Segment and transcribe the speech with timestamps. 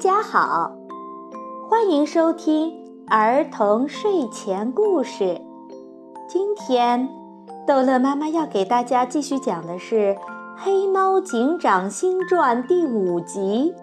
[0.00, 0.74] 家好，
[1.68, 2.72] 欢迎收听
[3.06, 5.38] 儿童睡前故事。
[6.26, 7.06] 今天，
[7.66, 10.14] 逗乐妈妈要给大家继续讲的是
[10.56, 13.74] 《黑猫警长新传》第五集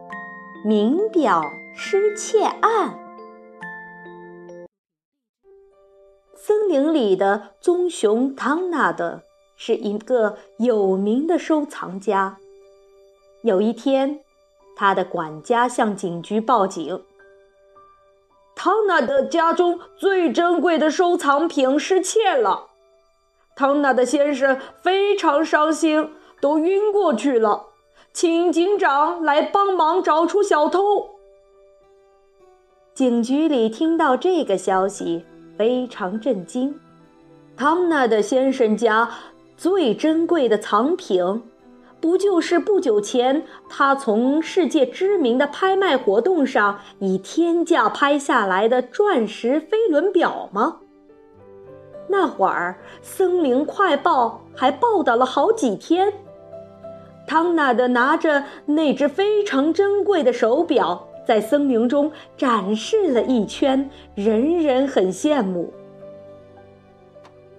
[0.67, 1.43] 《名表
[1.75, 2.89] 失窃案》。
[6.35, 9.21] 森林里的棕熊汤纳德
[9.55, 12.39] 是一个有名的收藏家。
[13.43, 14.21] 有一天，
[14.79, 17.03] 他的管家向警局报警：
[18.55, 22.67] 汤纳德家中最珍贵的收藏品失窃了。
[23.55, 27.65] 汤纳德先生非常伤心，都晕过去了，
[28.13, 31.09] 请警长来帮忙找出小偷。
[32.93, 35.25] 警局里听到这个消息，
[35.57, 36.79] 非常震惊。
[37.55, 39.09] 汤纳德先生家
[39.57, 41.41] 最珍贵的藏品。
[41.99, 50.77] 不就是不久前他从世界知名的拍卖活动上以天价拍下来的钻石飞轮表吗？
[52.07, 56.13] 那会儿《森林快报》还报道了好几天，
[57.25, 65.73] 汤纳德拿着那只非常珍贵的手表在森林中展示了一圈，人人很羡慕。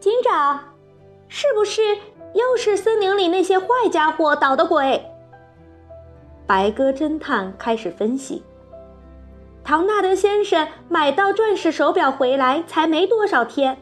[0.01, 0.61] 警长，
[1.29, 1.83] 是不是？
[2.35, 5.05] 又是森林里那些坏家伙捣的鬼。
[6.47, 8.43] 白鸽侦探开始分析：
[9.63, 13.77] 唐纳德先生买到钻石手表回来才没多少天，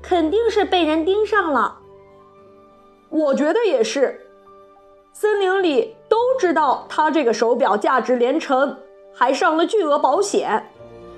[0.00, 1.76] 肯定是被人盯上了。
[3.10, 4.20] 我觉得也是，
[5.12, 8.76] 森林里都知道他这个手表价值连城，
[9.14, 10.62] 还上了巨额保险。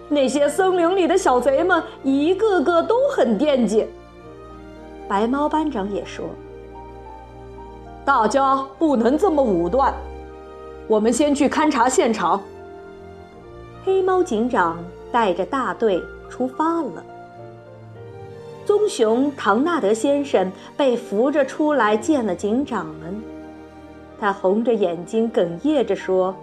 [0.08, 3.86] 那些森林里的小贼们一个个都很惦记。
[5.06, 6.24] 白猫班长也说。
[8.04, 9.94] 大家不能这么武断，
[10.88, 12.40] 我们先去勘察现场。
[13.84, 14.78] 黑猫警长
[15.12, 17.04] 带着大队出发了。
[18.66, 23.22] 棕熊唐纳德先生被扶着出来见了警长们，
[24.20, 26.34] 他红着眼睛哽咽着说：“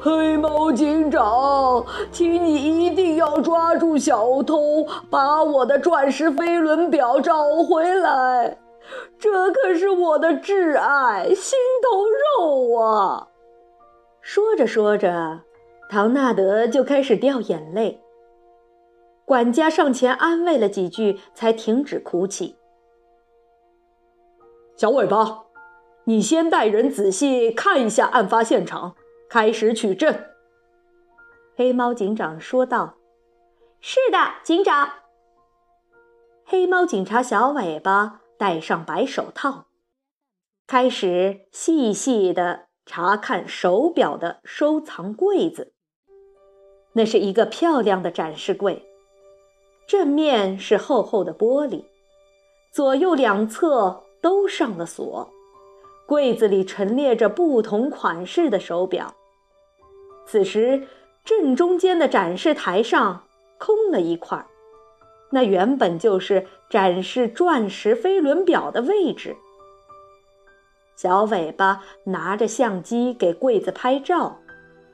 [0.00, 7.34] 黑猫警长，请你一定要抓住小偷，把我的钻石飞轮表找
[7.64, 8.56] 回来。”
[9.18, 13.28] 这可是我的挚爱，心头肉啊！
[14.20, 15.42] 说着说着，
[15.88, 18.00] 唐纳德就开始掉眼泪。
[19.24, 22.56] 管家上前安慰了几句，才停止哭泣。
[24.76, 25.44] 小尾巴，
[26.04, 28.94] 你先带人仔细看一下案发现场，
[29.28, 30.14] 开始取证。
[31.56, 32.96] 黑猫警长说道
[33.80, 34.90] ：“是的，警长。”
[36.44, 38.20] 黑猫警察小尾巴。
[38.38, 39.66] 戴上白手套，
[40.66, 45.72] 开始细细的查看手表的收藏柜子。
[46.92, 48.86] 那是一个漂亮的展示柜，
[49.86, 51.84] 正面是厚厚的玻璃，
[52.72, 55.30] 左右两侧都上了锁。
[56.06, 59.14] 柜子里陈列着不同款式的手表。
[60.24, 60.86] 此时，
[61.24, 63.24] 正中间的展示台上
[63.58, 64.46] 空了一块儿。
[65.36, 69.36] 那原本就是展示钻石飞轮表的位置。
[70.96, 74.34] 小尾巴拿着相机给柜子拍照，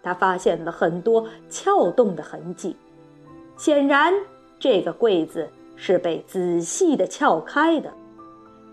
[0.03, 2.75] 他发现了很多撬动的痕迹，
[3.57, 4.13] 显然
[4.59, 7.93] 这个柜子是被仔细的撬开的，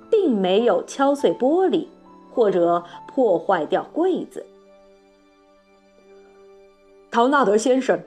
[0.09, 1.85] 并没有敲碎玻璃
[2.31, 4.44] 或者破坏掉柜子。
[7.12, 8.02] 唐纳德先生。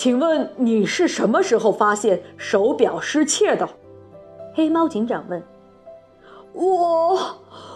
[0.00, 3.68] 请问你是什么时候发现手表失窃的？
[4.54, 5.42] 黑猫警长问。
[6.54, 7.18] 我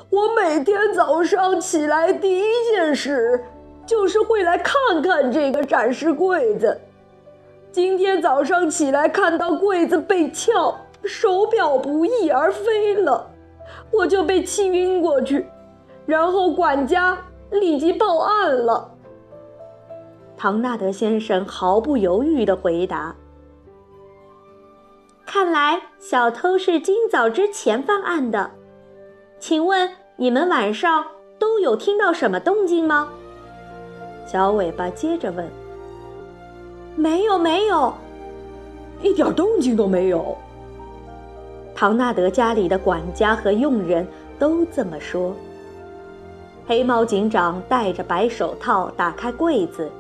[0.08, 3.44] 我每天早上起来第一件事
[3.84, 6.80] 就是会来看看这个展示柜子。
[7.70, 13.30] 今天早上起来看到柜子被撬，手表不翼而飞了，
[13.90, 15.46] 我就被气晕过去，
[16.06, 17.18] 然后管家
[17.50, 18.92] 立即报案了。
[20.36, 23.14] 唐纳德先生毫不犹豫地回答
[25.24, 28.50] ：“看来小偷是今早之前犯案的。
[29.38, 31.04] 请问你们晚上
[31.38, 33.08] 都有听到什么动静吗？”
[34.26, 35.48] 小尾巴接着问
[36.96, 37.94] ：“没有，没有，
[39.02, 40.36] 一点动静都没有。”
[41.74, 44.06] 唐纳德家里的管家和佣人
[44.38, 45.34] 都这么说。
[46.66, 49.90] 黑猫警长戴着白手套打开柜子。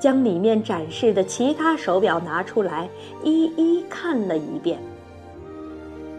[0.00, 2.88] 将里面展示的其他手表拿出来，
[3.22, 4.80] 一一看了一遍。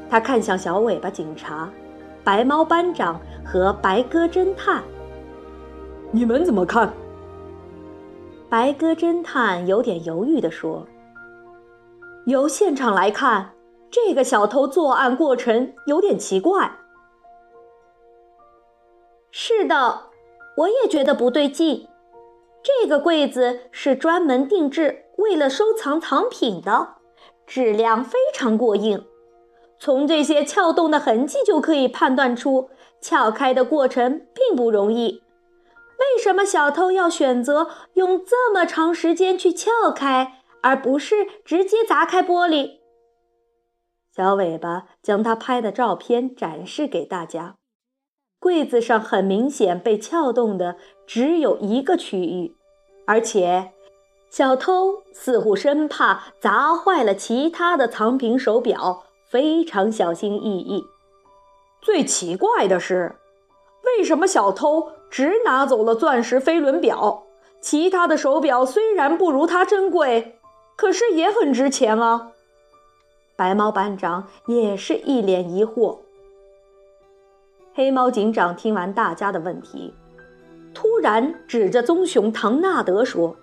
[0.10, 1.70] 他看向小尾巴警察、
[2.24, 4.84] 白猫班长和白鸽侦探
[6.12, 6.94] ：“你们怎么看？”
[8.48, 10.86] 白鸽侦探有点犹豫地说
[12.28, 13.54] ：“由现场来看，
[13.90, 16.72] 这个小偷作案过程有点奇怪。
[19.32, 20.02] ”“是的，
[20.58, 21.88] 我也觉得不对劲。
[22.64, 26.96] 这个柜子是专门定制为了收藏藏品的，
[27.46, 29.06] 质量非常过硬。
[29.80, 32.70] 从这些撬动的痕迹就可以判断出，
[33.02, 35.24] 撬开的过程并不容易。”
[36.02, 42.80] 为什么小偷要选择用这么长时间去撬开，而不是直接砸开玻璃？
[44.16, 47.56] 小尾巴将他拍的照片展示给大家。
[48.42, 52.56] 柜子上很明显被撬动的只有一个区域，
[53.06, 53.72] 而且
[54.32, 60.84] 小偷似乎生怕砸坏了其他的藏品手表，非常小心翼翼。
[61.82, 63.16] 最奇怪的是。
[63.84, 67.24] 为什么小偷只拿走了钻石飞轮表？
[67.60, 70.40] 其他的手表虽然不如它珍贵，
[70.76, 72.32] 可是也很值钱啊！
[73.36, 75.98] 白猫班长也是一脸疑惑。
[77.74, 79.94] 黑猫警长听完大家的问题，
[80.74, 83.34] 突然指着棕熊唐纳德说：“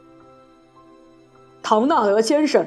[1.62, 2.66] 唐纳德先生，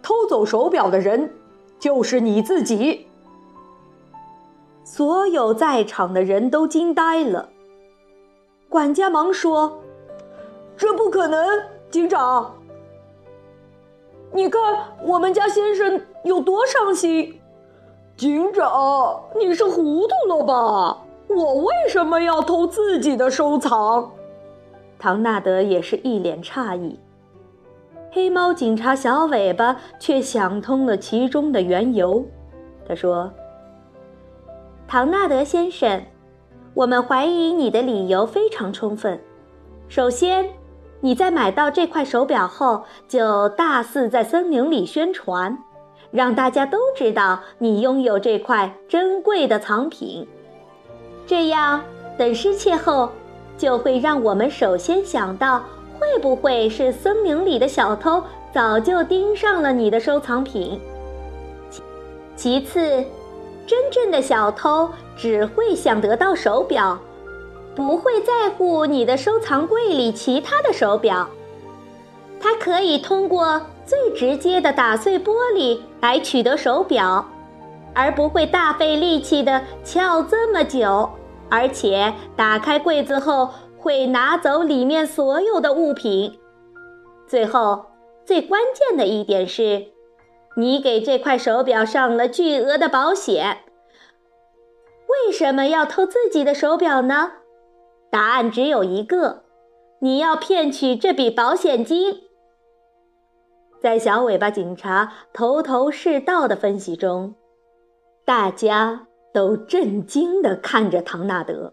[0.00, 1.32] 偷走手表的人
[1.80, 3.08] 就是你自己。”
[4.84, 7.48] 所有在场的人都惊呆了。
[8.68, 9.82] 管家忙说
[10.76, 12.54] ：“这不可能，警长！
[14.32, 14.60] 你看
[15.02, 17.39] 我们家先生有多伤心。
[18.20, 20.98] 警长，你是糊涂了吧？
[21.26, 24.10] 我为什么要偷自己的收藏？”
[25.00, 26.98] 唐纳德也是一脸诧异。
[28.10, 32.22] 黑猫警察小尾巴却想通了其中的缘由，
[32.86, 33.32] 他说。
[34.86, 36.02] 唐纳德先生，
[36.74, 39.18] 我们怀疑你的理由非常充分。
[39.88, 40.46] 首先，
[41.00, 45.56] 你在买到这块手表后，就大肆在森林里宣传，
[46.10, 50.26] 让大家都知道你拥有这块珍贵的藏品。
[51.26, 51.82] 这样，
[52.18, 53.10] 等失窃后，
[53.56, 55.62] 就会让我们首先想到，
[55.98, 58.22] 会不会是森林里的小偷
[58.52, 60.80] 早就盯上了你的收藏品。
[62.34, 62.80] 其次，
[63.66, 66.98] 真正的小偷只会想得到手表，
[67.76, 71.28] 不会在乎你的收藏柜里其他的手表。
[72.40, 73.60] 他可以通过
[73.90, 77.28] 最直接的打碎玻璃来取得手表，
[77.92, 81.10] 而不会大费力气的撬这么久。
[81.48, 86.38] 而且打开柜子后会拿走里面所有的物品。
[87.26, 87.86] 最后，
[88.24, 89.88] 最关键的一点是。
[90.56, 93.58] 你给这块手表上了巨额的保险，
[95.08, 97.32] 为什么要偷自己的手表呢？
[98.08, 99.42] 答案只有一个：
[99.98, 102.29] 你要骗取这笔保险金。
[103.80, 107.34] 在小尾巴警察头头是道的分析中，
[108.26, 111.72] 大家都震惊地看着唐纳德，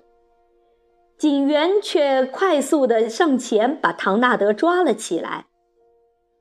[1.18, 5.48] 警员却快速地上前把唐纳德抓了起来。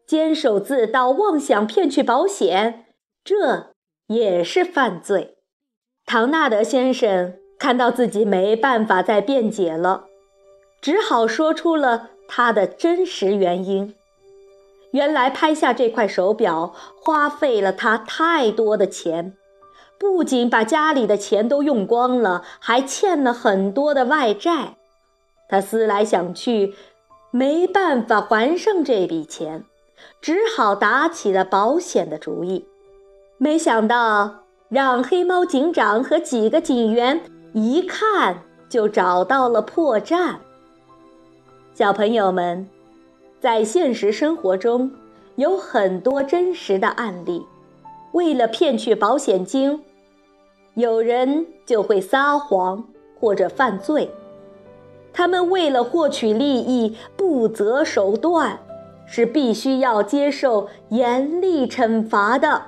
[0.07, 2.85] 监守自盗、妄想骗取保险，
[3.25, 3.73] 这
[4.07, 5.39] 也是犯罪。
[6.05, 10.05] 唐纳德先生看到自己没办法再辩解了，
[10.81, 13.93] 只好说出了他的真实原因。
[14.97, 16.73] 原来拍下这块手表
[17.03, 19.35] 花费了他太多的钱，
[19.99, 24.79] 不仅把家里的钱都用光了，还欠了很多的外债。
[25.51, 26.75] 他思来想去，
[27.31, 29.67] 没办法还上这笔钱。
[30.23, 32.67] 只好打起了保险的主意，
[33.37, 37.21] 没想到让黑猫警长和几个警员
[37.53, 38.39] 一看
[38.71, 40.37] 就找到了破绽。
[41.75, 42.69] 小朋友们，
[43.41, 44.91] 在现实生活中
[45.37, 47.45] 有很多真实的案例，
[48.13, 49.83] 为了骗取保险金，
[50.75, 52.85] 有人就会撒谎
[53.21, 54.11] 或者犯罪，
[55.13, 58.59] 他们为了获取利益不择手段。
[59.09, 62.61] 是必须要接受严厉惩罚的。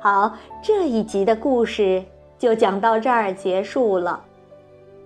[0.00, 2.02] 好，这一集的故事
[2.38, 4.24] 就讲到这儿结束了，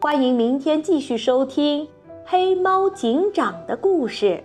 [0.00, 1.88] 欢迎明天继续收听
[2.32, 4.44] 黑猫警长的故事。